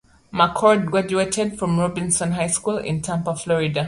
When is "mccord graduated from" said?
0.33-1.79